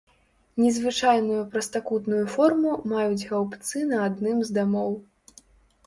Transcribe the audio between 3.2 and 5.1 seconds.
гаўбцы на адным з дамоў.